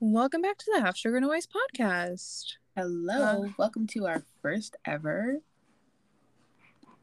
[0.00, 4.76] Welcome back to the Half Sugar No Ice podcast Hello, Uh, welcome to our first
[4.84, 5.38] ever.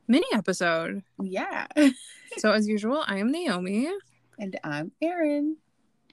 [0.07, 1.03] mini episode.
[1.21, 1.67] Yeah,
[2.37, 3.89] So, as usual, I am Naomi,
[4.39, 5.57] and I'm Erin.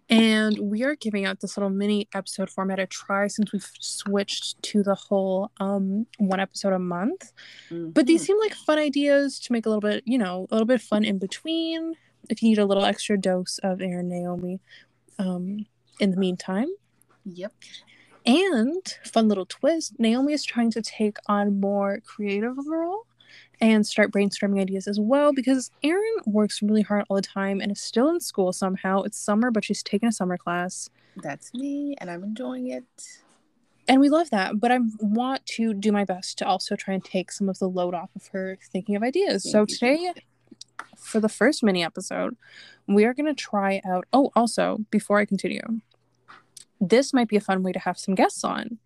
[0.09, 4.61] and we are giving out this little mini episode format a try since we've switched
[4.63, 7.33] to the whole um one episode a month.
[7.71, 8.27] But these Mhm.
[8.27, 11.05] seem like fun ideas to make a little bit, you know, a little bit fun
[11.05, 11.95] in between.
[12.29, 14.61] If you need a little extra dose of Erin Naomi,
[15.19, 15.67] um,
[16.03, 16.69] in the meantime.
[17.25, 17.55] Yep.
[18.27, 23.07] And fun little twist, Naomi is trying to take on more creative of a role
[23.61, 27.71] and start brainstorming ideas as well because Erin works really hard all the time and
[27.71, 29.03] is still in school somehow.
[29.03, 30.91] It's summer, but she's taking a summer class.
[31.17, 32.85] That's me, and I'm enjoying it.
[33.89, 37.05] And we love that, but I want to do my best to also try and
[37.05, 39.51] take some of the load off of her thinking of ideas.
[39.51, 40.13] So you, today,
[40.97, 42.37] for the first mini episode,
[42.87, 44.07] we are going to try out.
[44.13, 45.63] Oh, also, before I continue,
[46.89, 48.79] this might be a fun way to have some guests on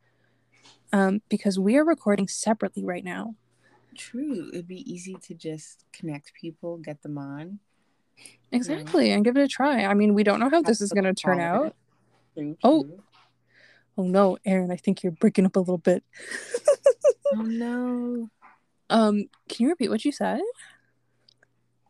[0.92, 3.34] um, because we are recording separately right now.
[3.97, 7.58] True, it'd be easy to just connect people, get them on.
[8.52, 9.84] Exactly, and give it a try.
[9.84, 11.74] I mean, we don't know how this is going to turn out.
[12.34, 12.83] True, Oh.
[12.83, 13.02] true.
[13.98, 16.05] Oh no, Erin, I think you're breaking up a little bit.
[17.33, 18.30] Oh no.
[18.89, 20.41] Um, can you repeat what you said?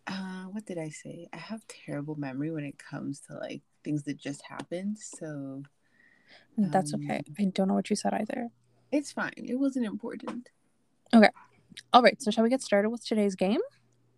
[0.07, 1.29] Uh, what did I say?
[1.33, 5.63] I have terrible memory when it comes to like things that just happened, so
[6.59, 7.19] That's okay.
[7.29, 8.49] Um, I don't know what you said either.
[8.93, 9.33] it's fine.
[9.37, 10.49] It wasn't important.
[11.15, 11.29] Okay.
[11.93, 13.61] All right, so shall we get started with today's game?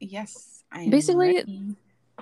[0.01, 1.75] Yes, I Basically, ready.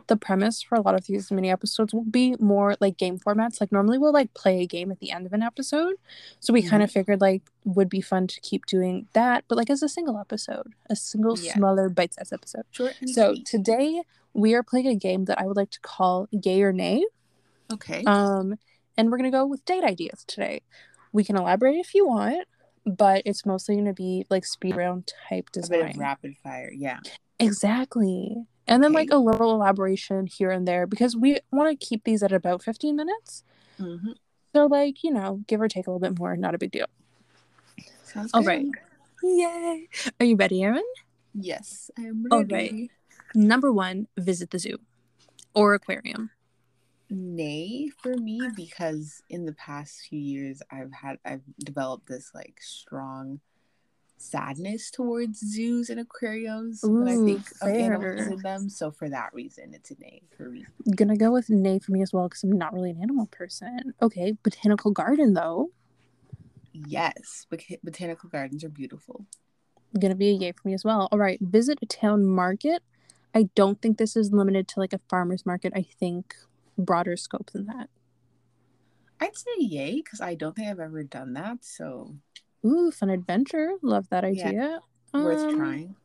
[0.07, 3.61] the premise for a lot of these mini episodes will be more like game formats.
[3.61, 5.97] Like normally we'll like play a game at the end of an episode.
[6.41, 9.69] So we kind of figured like would be fun to keep doing that, but like
[9.69, 11.53] as a single episode, a single Yeah.
[11.55, 12.65] smaller bite-sized episode.
[12.71, 13.47] short So sweet.
[13.47, 17.05] today we are playing a game that I would like to call Yay or Nay.
[17.73, 18.03] okay.
[18.07, 18.57] Um,
[18.97, 20.63] and we're gonna go with date ideas today.
[21.13, 22.47] We can elaborate if you want,
[22.85, 25.97] but it's mostly gonna be like speed round type a bit design.
[25.99, 26.71] rapid fire.
[26.75, 26.99] Yeah.
[27.39, 28.47] Exactly.
[28.67, 32.23] And then like a little elaboration here and there because we want to keep these
[32.23, 33.45] at about 15 minutes.
[33.81, 34.13] Mm-hmm.
[34.55, 36.87] So like, you know, give or take a little bit more, not a big deal.
[38.05, 38.49] Sounds All good.
[38.49, 38.67] right.
[39.23, 39.89] Yay.
[40.19, 40.83] Are you ready, Erin?
[41.35, 42.35] Yes, I am ready.
[42.35, 42.91] All right.
[43.35, 44.79] Number 1, visit the zoo
[45.55, 46.31] or aquarium.
[47.09, 52.59] Nay for me because in the past few years I've had I've developed this like
[52.61, 53.41] strong
[54.19, 58.69] sadness towards zoos and aquariums when I Ooh, think of animals in them.
[58.69, 60.67] So for that reason, it's a nay for me.
[60.87, 63.01] I'm Going to go with nay for me as well cuz I'm not really an
[63.03, 63.95] animal person.
[64.03, 65.71] Okay, botanical garden though.
[66.73, 69.27] Yes, bot- botanical gardens are beautiful.
[70.01, 71.09] To be a yay for me as well.
[71.11, 72.83] All right, visit a town market.
[73.35, 75.73] I don't think this is limited to like a farmer's market.
[75.75, 76.35] I think
[76.79, 77.89] broader scope than that.
[79.21, 81.65] I'd say yay because I don't think I've ever done that.
[81.65, 82.17] So
[82.65, 83.73] Ooh, fun adventure.
[83.83, 84.81] Love that Yeah, idea.
[85.15, 85.97] worth Um, trying.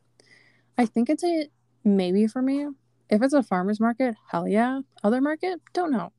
[0.77, 1.47] I think it's a
[1.83, 2.67] maybe for me.
[3.09, 4.81] If it's a farmer's market, hell yeah.
[5.03, 6.13] Other market, don't know.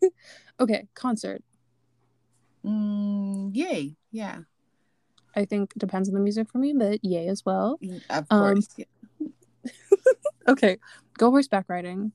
[0.60, 1.42] okay, concert.
[2.64, 3.94] Mm, yay.
[4.10, 4.40] Yeah.
[5.36, 7.78] I think depends on the music for me, but yay as well.
[7.82, 8.68] Mm, Of Um, course.
[8.76, 8.84] yeah.
[10.48, 10.78] Okay,
[11.16, 12.10] go horseback riding.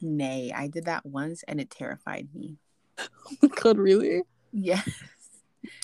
[0.00, 0.52] Nay.
[0.54, 2.56] I did that once and it terrified me.
[2.98, 4.22] oh God, really?
[4.52, 4.88] Yes.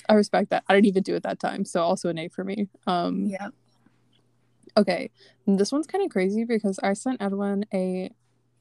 [0.07, 0.63] I respect that.
[0.67, 2.67] I didn't even do it that time, so also an A for me.
[2.87, 3.49] Um, Yeah.
[4.77, 5.09] okay,
[5.47, 8.11] this one's kind of crazy because I sent Edwin a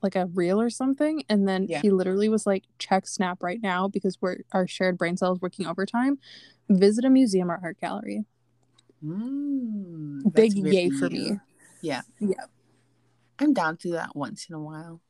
[0.02, 1.80] like a reel or something, and then Yeah.
[1.80, 5.66] he literally was like, "Check Snap right now because we're our shared brain cells working
[5.66, 6.18] overtime.
[6.68, 8.26] Visit a museum or art gallery."
[9.02, 11.38] Mm, Big yay for me.
[11.80, 12.02] Yeah.
[12.18, 12.44] Yeah.
[13.38, 15.00] I'm down to that once in a while.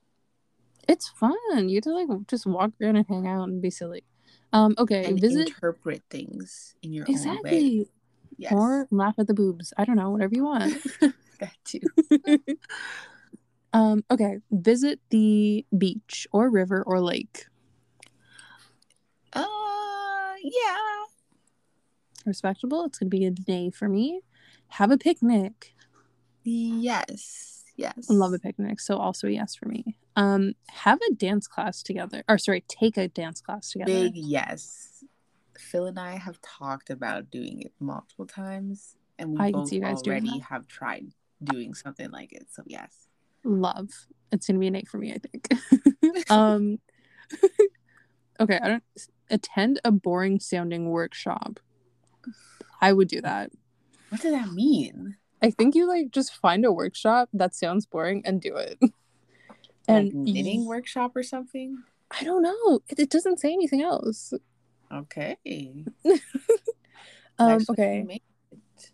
[0.88, 1.68] It's fun.
[1.68, 4.04] You get to like just walk around and hang out and be silly.
[4.52, 7.14] Um, okay, And visit interpret things in your own way.
[7.14, 7.88] exactly,
[8.36, 8.52] Yes.
[8.52, 9.72] or laugh at the boobs.
[9.76, 10.76] I don't know, whatever you want.
[11.40, 11.80] that too.
[13.72, 17.46] um, okay, visit the beach or river or lake.
[19.32, 20.76] Uh yeah.
[22.26, 22.84] Respectable.
[22.84, 24.20] It's gonna be a day for me.
[24.68, 25.74] Have a picnic.
[26.44, 27.63] Yes.
[27.76, 28.08] Yes.
[28.08, 29.96] Love a picnic, so also a yes for me.
[30.16, 33.92] Um, have a dance class together, or sorry, take a dance class together.
[33.92, 35.04] Big yes.
[35.58, 39.80] Phil and I have talked about doing it multiple times and we I both you
[39.80, 41.12] guys already have tried
[41.42, 42.46] doing something like it.
[42.50, 43.08] So yes.
[43.44, 43.90] Love.
[44.32, 46.30] It's gonna be an eight for me, I think.
[46.30, 46.78] um,
[48.40, 48.84] okay, I don't
[49.30, 51.60] attend a boring sounding workshop.
[52.80, 53.50] I would do that.
[54.08, 55.16] What does that mean?
[55.44, 58.78] I think you like just find a workshop that sounds boring and do it.
[59.86, 61.76] Like And knitting workshop or something?
[62.10, 62.80] I don't know.
[62.88, 64.32] It, it doesn't say anything else.
[64.90, 65.36] Okay.
[67.38, 67.98] Um, okay.
[67.98, 68.90] you make it.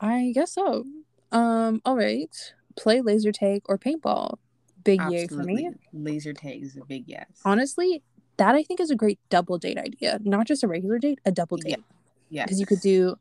[0.00, 0.84] I guess so.
[1.32, 2.34] Um, all right.
[2.76, 4.38] Play laser tag or paintball.
[4.84, 5.70] Big yay for me.
[5.92, 7.26] Laser tag is a big yes.
[7.44, 8.02] Honestly,
[8.38, 10.18] that I think is a great double date idea.
[10.24, 11.76] Not just a regular date, a double Yeah.
[11.76, 11.84] date.
[12.28, 12.44] yes.
[12.46, 13.16] Because you could do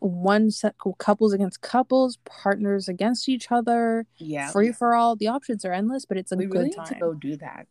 [0.00, 4.50] one set couples against couples, partners against each other, yeah.
[4.50, 5.14] free for all.
[5.14, 6.86] The options are endless, but it's a we good really need time.
[6.86, 7.68] to go do that.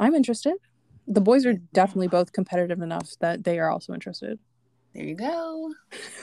[0.00, 0.54] I'm interested.
[1.06, 4.38] The boys are definitely both competitive enough that they are also interested.
[4.94, 5.72] There you go.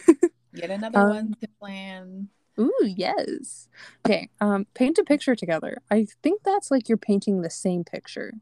[0.54, 2.30] Yet another Um, one to plan.
[2.60, 3.70] Ooh, yes.
[4.06, 5.78] Okay, um, paint a picture together.
[5.90, 8.34] I think that's like you're painting the same picture.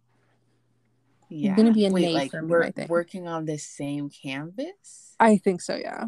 [1.29, 1.55] Yeah.
[1.55, 5.15] gonna be a Wait, like me, we're working on the same canvas.
[5.19, 6.05] I think so, yeah.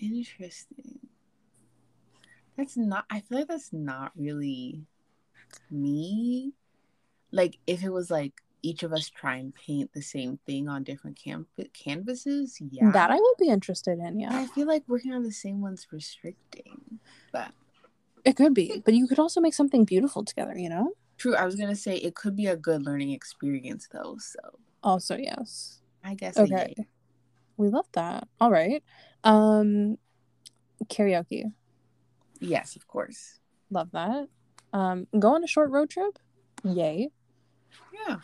[0.00, 0.98] Interesting.
[2.56, 3.04] That's not.
[3.10, 4.82] I feel like that's not really
[5.70, 6.52] me.
[7.32, 8.32] Like if it was like
[8.62, 12.90] each of us try and paint the same thing on different camp canvases, yeah.
[12.92, 14.36] That I would be interested in, yeah.
[14.36, 17.00] I feel like working on the same one's restricting.
[17.32, 17.52] But
[18.24, 20.92] It could be, but you could also make something beautiful together, you know?
[21.16, 24.16] true, I was gonna say it could be a good learning experience though.
[24.18, 24.38] So
[24.82, 25.80] Also, yes.
[26.02, 26.74] I guess Okay.
[27.58, 28.26] We love that.
[28.40, 28.82] All right.
[29.24, 29.98] Um
[30.86, 31.52] karaoke.
[32.40, 33.38] Yes, of course.
[33.70, 34.28] Love that.
[34.72, 36.18] Um go on a short road trip.
[36.64, 37.10] Yay.
[38.06, 38.16] Yeah,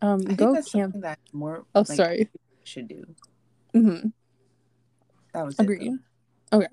[0.00, 0.94] Um I go that's camp.
[1.00, 1.64] that more.
[1.74, 2.28] Oh, like, sorry.
[2.64, 3.04] Should do.
[3.72, 4.08] hmm
[5.32, 5.62] That was it.
[5.62, 5.92] Agreed.
[6.52, 6.66] Okay.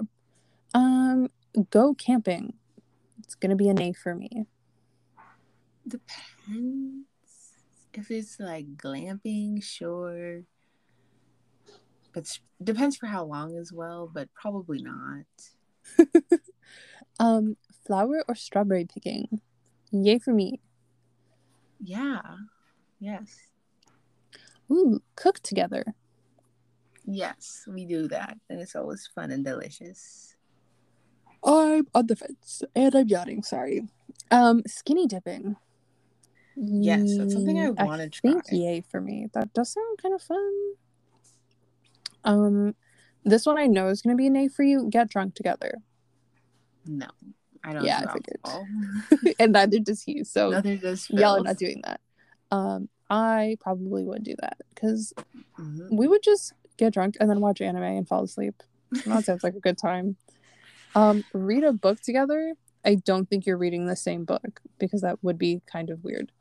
[0.74, 1.30] Um
[1.72, 2.54] go camping.
[3.24, 4.46] It's gonna be a nay for me.
[5.88, 7.06] Depends.
[7.94, 10.44] If it's like glamping, sure.
[12.14, 15.26] But s- depends for how long as well, but probably not.
[17.20, 19.42] Um, flower or strawberry picking?
[19.92, 20.62] Yay for me.
[21.84, 22.22] Yeah.
[23.00, 23.38] Yes.
[24.72, 25.84] Ooh, cook together.
[27.06, 28.38] Yes, we do that.
[28.50, 30.36] And it's always fun and delicious.
[31.44, 33.44] I'm on the fence and I'm yawning.
[33.44, 33.90] Sorry.
[34.32, 35.58] Um, skinny dipping.
[36.56, 38.58] Yes, that's something I wanna think try.
[38.58, 39.28] yay for me.
[39.34, 40.74] That does sound kind of fun.
[42.24, 42.76] Um,
[43.24, 44.88] this one I know is gonna be an a nay for you.
[44.90, 45.76] Get drunk together,
[46.86, 47.08] No.
[47.64, 49.36] I don't Yeah, I figured.
[49.40, 50.24] and neither does he.
[50.24, 51.44] So Neither does y'all are Phil.
[51.44, 52.00] not doing that.
[52.52, 55.14] Um, I probably would do that because
[55.60, 55.90] Mhm.
[55.92, 58.64] we would just get drunk and then watch anime and fall asleep.
[59.06, 60.16] That sounds like a good time.
[60.96, 62.54] Um, read a book together.
[62.86, 66.32] I don't think you're reading the same book because that would be kind of weird.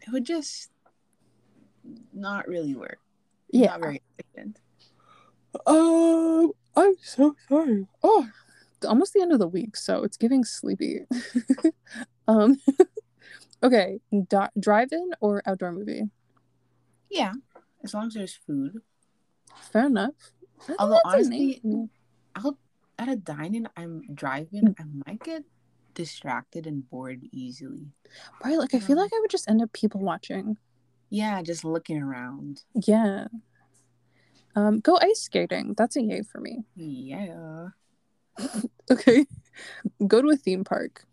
[0.00, 0.70] It would just
[2.12, 2.98] not really work.
[3.52, 3.68] Yeah.
[3.68, 4.60] Not very efficient.
[5.66, 7.86] Um, I'm so sorry.
[8.02, 8.26] Oh,
[8.88, 11.00] almost the end of the week, so it's getting sleepy.
[12.28, 12.58] um,
[13.62, 14.00] okay,
[14.58, 16.04] drive-in or outdoor movie?
[17.10, 17.34] Yeah.
[17.84, 18.80] As long as there's food.
[19.70, 20.14] Fair enough.
[20.78, 21.88] Although, that's a nay honestly, me.
[22.98, 25.44] At a dine-in, I'm driving, I might get
[25.94, 27.88] distracted and bored easily.
[28.44, 28.56] right?
[28.56, 30.56] Like I feel like I would just end up people watching.
[31.12, 32.62] Yeah, just looking around.
[32.74, 33.26] Yeah.
[34.56, 35.74] Um, go ice skating.
[35.76, 36.64] That's a yay for me.
[36.74, 37.68] Yeah.
[38.90, 39.26] Okay.
[40.06, 41.04] go to a theme park.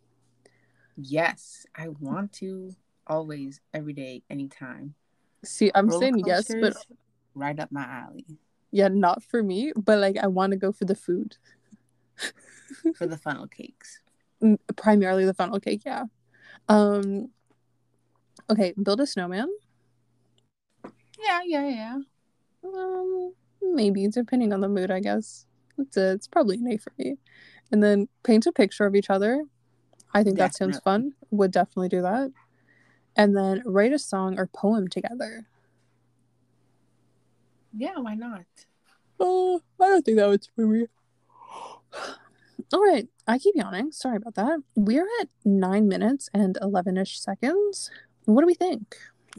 [0.98, 2.75] Yes, I want to
[3.07, 4.96] always, every day, anytime.
[5.46, 6.75] See, I'm Roller saying yes, but
[7.36, 8.25] right up my alley
[8.72, 9.74] yeah, not for me.
[9.75, 11.38] But like, I want to go for the food.
[12.96, 14.01] for the funnel cakes.
[14.75, 15.82] Primarily the funnel cake.
[15.86, 16.06] Yeah.
[16.68, 17.29] Um.
[18.50, 19.50] Okay, build a snowman.
[21.20, 21.98] Yeah, yeah, yeah.
[22.64, 25.46] Um, maybe depending on the mood, I guess.
[25.78, 27.18] It's a, it's probably an A for me.
[27.72, 29.44] And then paint a picture of each other.
[30.14, 31.14] I think that sounds fun.
[31.32, 32.32] Would definitely do that.
[33.16, 35.46] And then write a song or poem together.
[37.76, 38.46] Yeah, why not?
[39.20, 40.88] Oh, I don't think that was for me.
[42.74, 43.92] All right, I keep yawning.
[43.92, 44.62] Sorry about that.
[44.76, 47.90] We're at nine minutes and 11 ish seconds.
[48.26, 48.96] What do we think?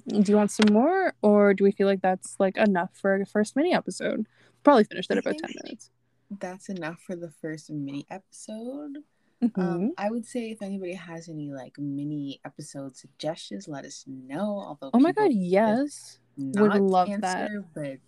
[0.06, 3.26] Do you want some more, or do we feel like that's like enough for a
[3.26, 4.26] first mini episode?
[4.62, 5.90] Probably finished at I about 10 minutes.
[6.38, 8.98] That's enough for the first mini episode.
[9.42, 9.58] Mhm.
[9.58, 14.60] Um, I would say if anybody has any like mini episode suggestions, let us know.
[14.60, 16.18] Although oh my god, yes.
[16.36, 17.64] would love answer, that.
[17.74, 17.98] but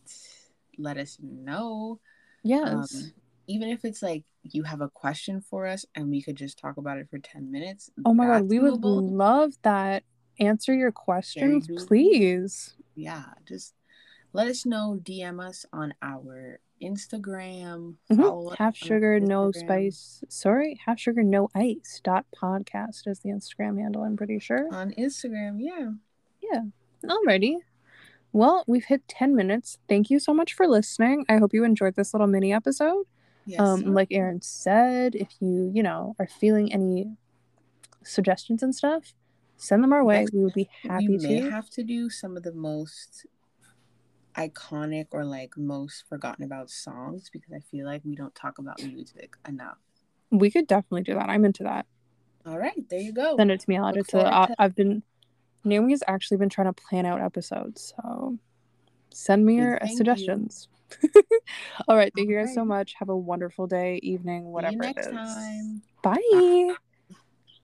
[0.79, 2.01] let us know.
[2.43, 2.95] Yes.
[2.95, 3.13] Um,
[3.47, 6.77] even if it's like you have a question for us and we could just talk
[6.77, 7.91] about it for 10 minutes.
[8.05, 10.05] oh my god, we would love that.
[10.43, 12.75] Answer your questions, please.
[12.95, 13.75] Yeah, just
[14.33, 14.99] let us know.
[15.03, 17.95] DM us on our Instagram.
[18.11, 18.57] Mhm.
[18.57, 20.25] Half sugar, no spice.
[20.29, 22.01] Sorry, half sugar, no ice.
[22.03, 24.03] Dot podcast is the Instagram handle.
[24.03, 24.69] I'm pretty sure.
[24.75, 25.93] On Instagram, yeah.
[26.43, 26.63] Yeah.
[27.05, 27.59] Alrighty.
[28.33, 29.79] Well, we've hit 10 minutes.
[29.89, 31.25] Thank you so much for listening.
[31.29, 33.05] I hope you enjoyed this little mini episode.
[33.45, 37.17] Yes, um, like Erin said, if you, you know, are feeling any
[38.05, 39.15] suggestions and stuff,
[39.57, 40.27] send them our way.
[40.33, 41.51] we would be happy we may to.
[41.51, 43.27] have to do some of the most
[44.37, 48.83] iconic or like most forgotten about songs because I feel like we don't talk about
[48.83, 49.79] music enough.
[50.31, 51.29] We could definitely do that.
[51.29, 51.87] I'm into that.
[52.47, 53.37] All right, there you go.
[53.37, 53.77] Send it to me.
[53.77, 54.19] I'll add it to.
[54.19, 54.55] to...
[54.59, 55.03] I've been.
[55.65, 58.37] Naomi has actually been trying to plan out episodes, so
[59.11, 60.69] send me your thank suggestions.
[61.89, 62.55] All right, thank All you guys right.
[62.55, 62.95] so much.
[62.99, 65.07] Have a wonderful day, evening, whatever it is.
[65.07, 65.83] Time.
[66.03, 66.19] Bye.
[66.33, 66.75] Bye.